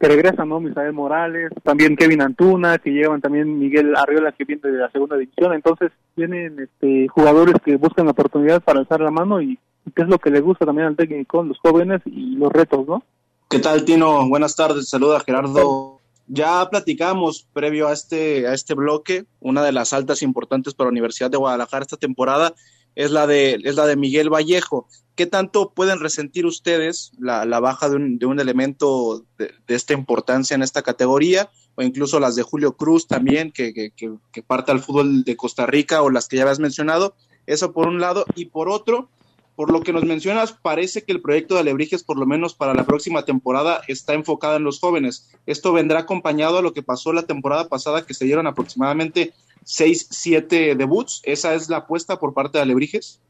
[0.01, 0.59] que regresan, ¿no?
[0.59, 5.15] Misael Morales, también Kevin Antuna, que llevan también Miguel Arriola, que viene de la segunda
[5.15, 5.53] división.
[5.53, 10.01] Entonces, vienen este, jugadores que buscan la oportunidad para alzar la mano y, y qué
[10.01, 13.03] es lo que le gusta también al técnico, los jóvenes y los retos, ¿no?
[13.47, 14.27] ¿Qué tal, Tino?
[14.27, 14.89] Buenas tardes.
[14.89, 15.99] Saluda Gerardo.
[16.27, 20.91] Ya platicamos previo a este, a este bloque, una de las altas importantes para la
[20.91, 22.55] Universidad de Guadalajara esta temporada
[22.95, 24.87] es la de, es la de Miguel Vallejo.
[25.15, 30.55] ¿Qué tanto pueden resentir ustedes la, baja de un, de un elemento de, esta importancia
[30.55, 31.49] en esta categoría?
[31.75, 35.37] O incluso las de Julio Cruz también, que, que, que, que parte al fútbol de
[35.37, 37.15] Costa Rica, o las que ya habías mencionado.
[37.45, 38.25] Eso por un lado.
[38.35, 39.09] Y por otro,
[39.55, 42.73] por lo que nos mencionas, parece que el proyecto de Alebrijes, por lo menos para
[42.73, 45.29] la próxima temporada, está enfocado en los jóvenes.
[45.45, 50.07] Esto vendrá acompañado a lo que pasó la temporada pasada, que se dieron aproximadamente 6,
[50.11, 51.21] 7 debuts.
[51.25, 53.21] ¿Esa es la apuesta por parte de Alebrijes?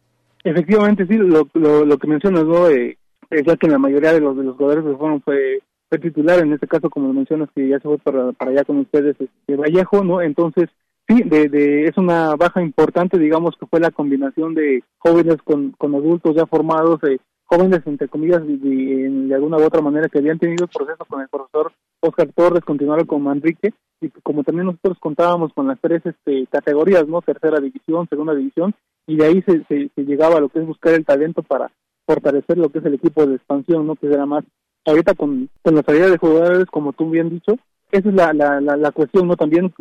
[0.43, 2.67] Efectivamente, sí, lo, lo, que mencionas, ¿no?
[2.67, 2.97] Eh,
[3.29, 6.39] es ya que la mayoría de los de los jugadores que fueron fue, fue titular,
[6.39, 9.55] en este caso, como mencionas, que ya se fue para, para allá con ustedes, este,
[9.55, 10.21] Vallejo, ¿no?
[10.21, 10.69] Entonces,
[11.07, 15.93] Sí, de, es una baja importante, digamos que fue la combinación de jóvenes con, con
[15.95, 20.39] adultos ya formados, eh, jóvenes entre comillas de, de, alguna u otra manera que habían
[20.39, 24.97] tenido el proceso con el profesor Oscar Torres, continuaron con Manrique y como también nosotros
[24.99, 28.73] contábamos con las tres este, categorías, no tercera división, segunda división
[29.07, 31.71] y de ahí se, se, llegaba a lo que es buscar el talento para
[32.05, 34.43] fortalecer lo que es el equipo de expansión, no que era más
[34.85, 37.55] ahorita con, con la salida de jugadores como tú bien dicho
[37.91, 39.35] esa es la, la, la, cuestión, ¿no?
[39.35, 39.73] También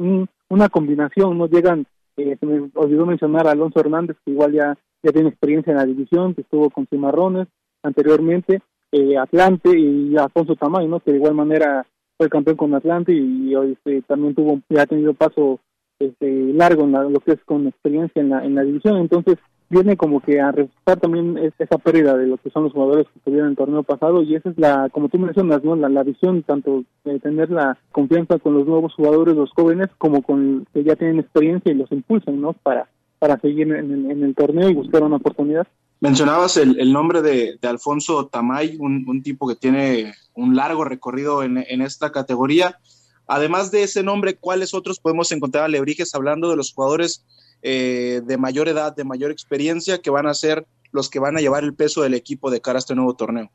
[0.49, 1.47] una combinación, ¿no?
[1.47, 5.71] Llegan, eh, se me olvidó mencionar a Alonso Hernández, que igual ya, ya tiene experiencia
[5.71, 7.47] en la división, que estuvo con Cimarrones
[7.83, 11.01] anteriormente, eh, Atlante y Alfonso Tamayo, ¿no?
[11.01, 11.87] Que de igual manera
[12.21, 15.59] fue campeón con Atlante y, hoy este, también tuvo, ya ha tenido paso
[15.99, 18.99] este, largo en lo que es con experiencia en la, en la división.
[18.99, 19.39] Entonces,
[19.71, 23.21] viene como que a reforzar también esa pérdida de lo que son los jugadores que
[23.21, 25.77] tuvieron en el torneo pasado y esa es la, como tú mencionas, ¿no?
[25.77, 30.67] la, visión tanto de tener la confianza con los nuevos jugadores, los jóvenes, como con
[30.75, 32.53] que ya tienen experiencia y los impulsan ¿no?
[32.53, 32.87] para,
[33.19, 35.67] para seguir en, el torneo y buscar una oportunidad.
[36.01, 41.83] Mencionabas el, nombre de, Alfonso Tamay, un, tipo que tiene un largo recorrido en, en
[41.83, 42.79] esta categoría.
[43.27, 47.25] Además de ese nombre, ¿cuáles otros podemos encontrar a Lebrijes hablando de los jugadores
[47.63, 51.41] eh, de mayor edad, de mayor experiencia, que van a ser los que van a
[51.41, 53.51] llevar el peso del equipo de cara a este nuevo torneo.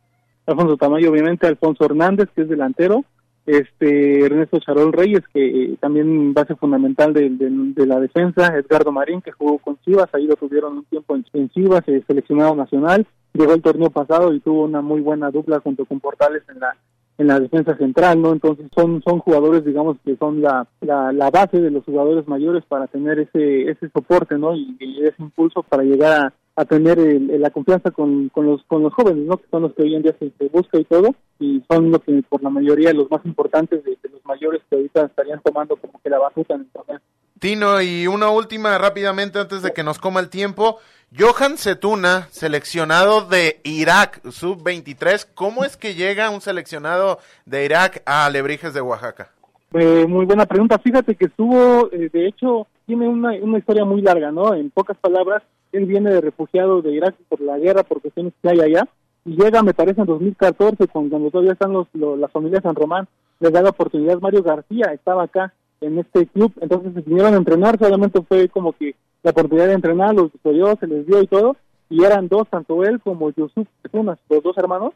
[0.45, 3.03] Alfonso Tamayo, obviamente, Alfonso Hernández, que es delantero,
[3.45, 9.31] este Ernesto Charol Reyes, que eh, también base fundamental de, la defensa, Edgardo Marín, que
[9.31, 13.53] jugó con Chivas, ahí lo tuvieron un tiempo en, en Chivas, eh, seleccionado nacional, llegó
[13.53, 16.75] el torneo pasado y tuvo una muy buena dupla junto con Portales en la
[17.17, 18.33] en la defensa central, ¿no?
[18.33, 22.87] Entonces son son jugadores, digamos, que son la, la, base de los jugadores mayores para
[22.87, 24.53] tener ese ese soporte, ¿no?
[24.55, 29.25] Y, ese impulso para llegar a, tener la confianza con, con los con los jóvenes,
[29.25, 29.35] ¿no?
[29.35, 32.23] Que son los que hoy en día se, busca y todo, y son los que
[32.29, 36.09] por la mayoría los más importantes de, los mayores que ahorita estarían tomando como que
[36.09, 36.99] la batuta en el torneo.
[37.39, 40.77] Tino, y una última rápidamente antes de que nos coma el tiempo.
[41.17, 48.25] Johan Setuna, seleccionado de Irak, sub-23, ¿cómo es que llega un seleccionado de Irak a
[48.25, 49.31] Alebrijes de Oaxaca?
[49.73, 50.79] Eh, muy buena pregunta.
[50.79, 54.53] Fíjate que estuvo, eh, de hecho, tiene una, una historia muy larga, ¿no?
[54.53, 55.43] En pocas palabras,
[55.75, 58.87] él viene de refugiado de Irak por la guerra, por cuestiones que hay allá,
[59.25, 63.07] y llega, me parece, en 2014, cuando todavía están los, la familia San Román,
[63.39, 67.37] les da la oportunidad Mario García, estaba acá en este club, entonces se vinieron a
[67.37, 71.27] entrenar, solamente fue como que la oportunidad de entrenar, los estudió, se les dio y
[71.27, 71.57] todo,
[71.89, 74.93] y eran dos, tanto él como Yusuf los dos hermanos,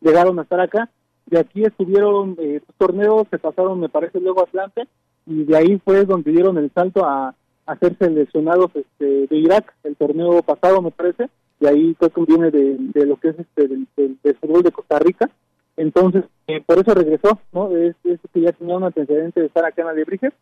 [0.00, 0.90] llegaron a estar acá,
[1.26, 4.86] de aquí estuvieron eh, torneos, se pasaron, me parece, luego a Atlante,
[5.26, 7.34] y de ahí fue donde dieron el salto a,
[7.66, 11.28] a ser seleccionados este, de Irak, el torneo pasado, me parece,
[11.60, 15.28] y ahí fue que viene de, lo que es este, del, fútbol de Costa Rica,
[15.76, 17.76] entonces eh, por eso regresó, ¿no?
[17.76, 20.32] Es, que ya tenía un antecedente de estar acá en Alebrijes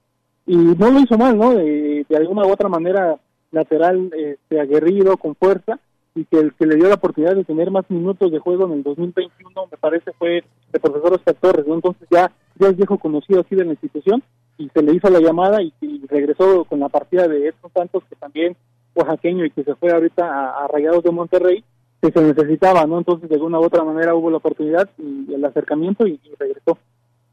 [0.46, 1.54] y no lo hizo mal, ¿no?
[1.54, 3.16] De, de alguna u otra manera
[3.50, 5.78] lateral este, aguerrido, con fuerza,
[6.14, 8.72] y que el que le dio la oportunidad de tener más minutos de juego en
[8.72, 11.74] el 2021, me parece, fue el profesor Oscar Torres, ¿no?
[11.74, 14.22] Entonces ya, ya es viejo conocido así de la institución,
[14.58, 15.72] y se le hizo la llamada y,
[16.08, 18.56] regresó con la partida de Edson Santos, que también
[18.94, 21.64] oaxaqueño y que se fue ahorita a, Rayados de Monterrey,
[22.00, 22.98] que se necesitaba, ¿no?
[22.98, 26.78] Entonces de alguna u otra manera hubo la oportunidad y el acercamiento y, y regresó.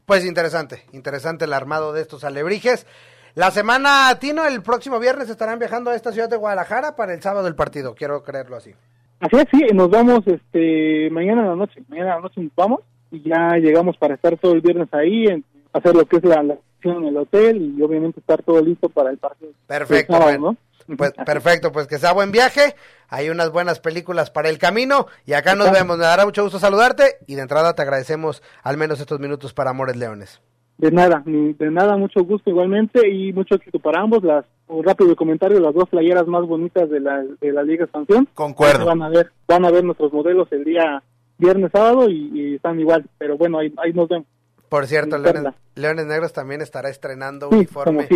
[0.06, 2.86] Pues interesante, interesante el armado de estos alebrijes.
[3.34, 7.22] La semana, Tino, el próximo viernes estarán viajando a esta ciudad de Guadalajara para el
[7.22, 8.72] sábado del partido, quiero creerlo así.
[9.20, 12.54] Así es, sí, nos vamos este mañana en la noche, mañana en la noche nos
[12.56, 12.80] vamos
[13.12, 16.42] y ya llegamos para estar todo el viernes ahí, en hacer lo que es la,
[16.42, 16.58] la
[16.90, 19.52] en el hotel y obviamente estar todo listo para el partido.
[19.66, 20.56] Perfecto,
[20.96, 22.74] Pues perfecto, pues que sea buen viaje,
[23.08, 26.58] hay unas buenas películas para el camino y acá nos vemos, me dará mucho gusto
[26.58, 30.40] saludarte y de entrada te agradecemos al menos estos minutos para Amores Leones.
[30.78, 34.24] De nada, de nada, mucho gusto igualmente y mucho éxito para ambos.
[34.24, 38.26] Las, un rápido comentario, las dos playeras más bonitas de la, de la Liga Expansión.
[38.34, 38.86] Concuerdo.
[38.86, 41.02] Van a ver, van a ver nuestros modelos el día
[41.38, 44.26] viernes, sábado y, están igual, pero bueno, ahí, ahí nos vemos.
[44.72, 48.08] Por cierto, Leones, Negros también estará estrenando uniforme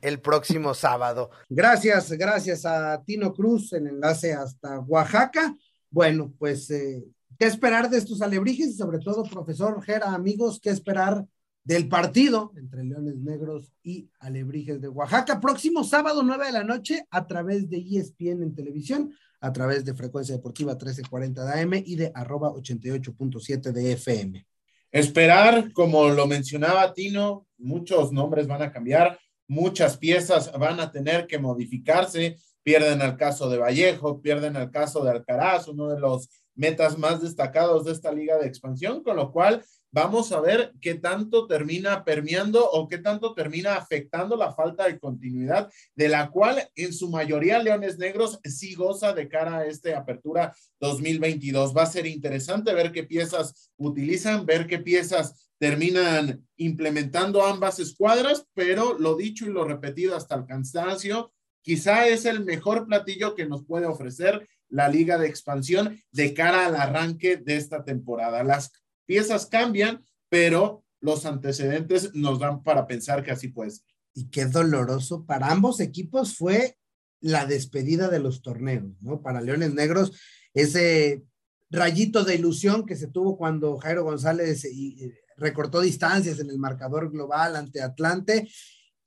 [0.00, 1.28] el próximo sábado.
[1.50, 5.54] Gracias, gracias a Tino Cruz en enlace hasta Oaxaca.
[5.90, 7.04] Bueno, pues, eh,
[7.38, 8.68] ¿qué esperar de estos alebrijes?
[8.68, 11.26] Y sobre todo, profesor Jera, amigos, ¿qué esperar
[11.62, 15.38] del partido entre Leones Negros y Alebrijes de Oaxaca.
[15.38, 19.92] Próximo sábado, 9 de la noche, a través de ESPN en televisión, a través de
[19.92, 24.47] Frecuencia Deportiva 1340 de AM y de arroba 88.7 de FM.
[24.90, 31.26] Esperar, como lo mencionaba Tino, muchos nombres van a cambiar, muchas piezas van a tener
[31.26, 32.36] que modificarse.
[32.62, 37.22] Pierden el caso de Vallejo, pierden el caso de Alcaraz, uno de los metas más
[37.22, 42.04] destacados de esta liga de expansión, con lo cual vamos a ver qué tanto termina
[42.04, 47.08] permeando o qué tanto termina afectando la falta de continuidad, de la cual en su
[47.10, 51.76] mayoría Leones Negros sí goza de cara a esta apertura 2022.
[51.76, 58.46] Va a ser interesante ver qué piezas utilizan, ver qué piezas terminan implementando ambas escuadras,
[58.54, 63.46] pero lo dicho y lo repetido hasta el cansancio, quizá es el mejor platillo que
[63.46, 68.44] nos puede ofrecer la liga de expansión de cara al arranque de esta temporada.
[68.44, 68.72] Las
[69.08, 73.86] piezas cambian, pero los antecedentes nos dan para pensar que así puede ser.
[74.14, 76.76] Y qué doloroso para ambos equipos fue
[77.20, 79.22] la despedida de los torneos, ¿no?
[79.22, 80.12] Para Leones Negros,
[80.52, 81.24] ese
[81.70, 87.10] rayito de ilusión que se tuvo cuando Jairo González eh, recortó distancias en el marcador
[87.10, 88.48] global ante Atlante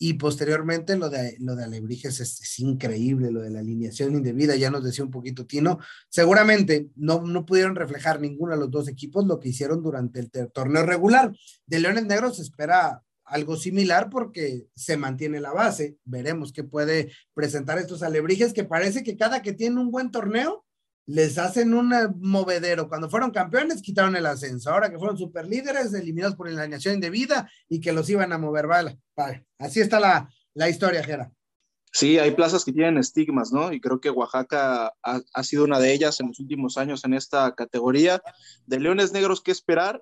[0.04, 4.72] y posteriormente lo de, lo de Alebrijes es, increíble, lo de la alineación indebida, ya
[4.72, 5.78] nos decía un poquito Tino.
[6.10, 10.52] Seguramente no, no pudieron reflejar ninguno de los dos equipos lo que hicieron durante el
[10.52, 11.32] torneo regular.
[11.68, 15.98] De Leones Negros se espera algo similar porque se mantiene la base.
[16.04, 20.66] Veremos qué puede presentar estos Alebrijes que parece que cada que tiene un buen torneo
[21.12, 22.88] les hacen un movedero.
[22.88, 24.72] Cuando fueron campeones, quitaron el ascenso.
[24.72, 28.68] Ahora que fueron superlíderes, eliminados por la alineación indebida y que los iban a mover.
[28.68, 29.46] Vale, vale.
[29.60, 31.30] Así está la, la historia, Jera.
[31.92, 33.74] Sí, hay plazas que tienen estigmas, ¿no?
[33.74, 37.54] Y creo que Oaxaca ha, sido una de ellas en los últimos años en esta
[37.56, 38.22] categoría.
[38.66, 40.02] De Leones Negros, ¿qué esperar?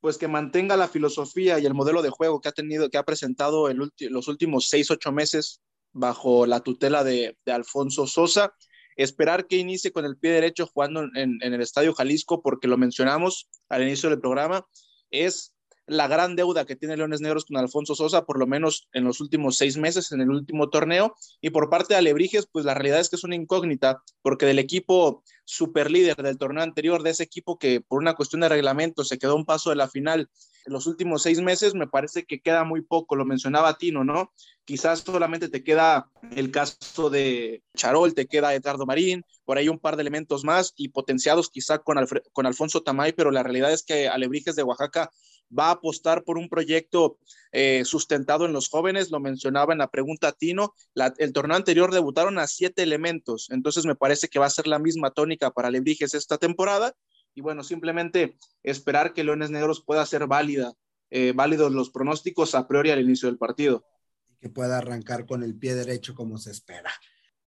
[0.00, 3.02] Pues que mantenga la filosofía y el modelo de juego que ha tenido, que ha
[3.02, 5.60] presentado en los últimos seis, ocho meses
[5.92, 8.54] bajo la tutela de Alfonso Sosa
[8.96, 13.48] esperar que inicie con el pie derecho jugando en, el Estadio Jalisco, porque lo mencionamos
[13.68, 14.66] al inicio del programa,
[15.10, 15.52] es
[15.86, 19.20] la gran deuda que tiene Leones Negros con Alfonso Sosa, por lo menos en los
[19.20, 21.14] últimos seis meses, en el último torneo.
[21.40, 24.58] Y por parte de Alebrijes, pues la realidad es que es una incógnita, porque del
[24.58, 29.04] equipo super líder del torneo anterior, de ese equipo que por una cuestión de reglamento
[29.04, 30.30] se quedó un paso de la final
[30.66, 34.32] los últimos seis meses, me parece que queda muy poco, lo mencionaba Tino, ¿no?
[34.64, 39.78] Quizás solamente te queda el caso de Charol, te queda Edgardo Marín, por ahí un
[39.78, 41.98] par de elementos más y potenciados quizá con,
[42.32, 45.10] con Alfonso Tamay, pero la realidad es que Alebrijes de Oaxaca
[45.56, 47.18] va a apostar por un proyecto
[47.52, 50.74] eh, sustentado en los jóvenes, lo mencionaba en la pregunta Tino,
[51.18, 54.78] el torneo anterior debutaron a siete elementos, entonces me parece que va a ser la
[54.78, 56.94] misma tónica para Alebrijes esta temporada
[57.34, 60.72] y bueno, simplemente esperar que Leones Negros pueda ser válida,
[61.10, 63.84] eh, válidos los pronósticos a priori al inicio del partido.
[64.28, 66.90] Y que pueda arrancar con el pie derecho como se espera.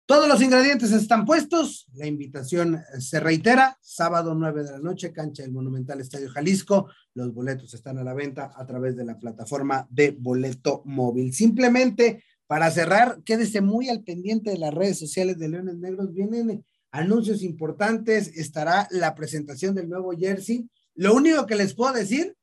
[0.07, 1.87] Todos los ingredientes están puestos.
[1.95, 3.77] La invitación se reitera.
[3.81, 6.89] Sábado 9 de la noche, cancha del Monumental Estadio Jalisco.
[7.15, 11.33] Los boletos están a la venta a través de la plataforma de boleto móvil.
[11.33, 16.13] Simplemente para cerrar, quédese muy al pendiente de las redes sociales de Leones Negros.
[16.13, 16.63] Vienen
[16.95, 22.35] anuncios importantes, estará la presentación del nuevo jersey Lo único que les puedo decir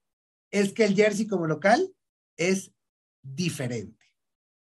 [0.51, 1.91] es que el jersey como local
[2.37, 2.73] es
[3.23, 4.05] diferente.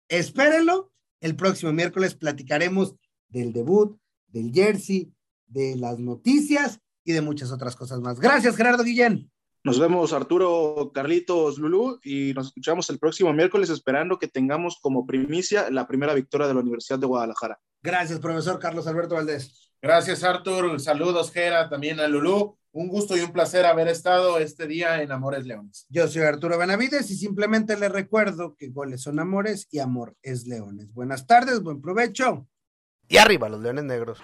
[0.08, 0.92] Espérenlo.
[1.20, 2.94] El próximo miércoles platicaremos
[3.28, 5.12] del debut, del jersey,
[5.46, 8.20] de las noticias y de muchas otras cosas más.
[8.20, 9.30] Gracias, Gerardo Guillén.
[9.64, 15.06] Nos vemos, Arturo, Carlitos, Lulú, y nos escuchamos el próximo miércoles esperando que tengamos como
[15.06, 17.58] primicia la primera victoria de la Universidad de Guadalajara.
[17.82, 19.67] Gracias, profesor Carlos Alberto Valdés.
[19.80, 20.80] Gracias, Artur.
[20.80, 22.56] Saludos, Gera, también a Lulú.
[22.72, 25.86] Un gusto y un placer haber estado este día en Amores Leones.
[25.88, 30.46] Yo soy Arturo Benavides y simplemente les recuerdo que goles son amores y amor es
[30.46, 30.92] leones.
[30.92, 32.46] Buenas tardes, buen provecho.
[33.08, 34.18] Y arriba los leones negros.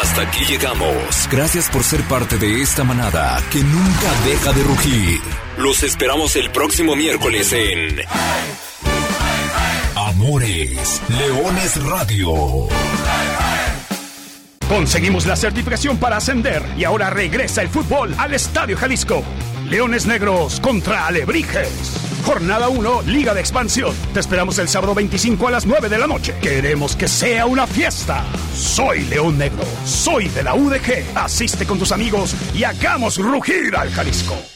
[0.00, 1.28] Hasta aquí llegamos.
[1.30, 5.20] Gracias por ser parte de esta manada que nunca deja de rugir.
[5.58, 8.00] Los esperamos el próximo miércoles en
[10.24, 12.66] Amores Leones Radio.
[14.66, 19.22] Conseguimos la certificación para ascender y ahora regresa el fútbol al Estadio Jalisco.
[19.68, 21.68] Leones Negros contra Alebrijes.
[22.24, 23.94] Jornada 1, Liga de Expansión.
[24.14, 26.34] Te esperamos el sábado 25 a las 9 de la noche.
[26.40, 28.24] Queremos que sea una fiesta.
[28.54, 31.04] Soy León Negro, soy de la UDG.
[31.16, 34.53] Asiste con tus amigos y hagamos rugir al Jalisco.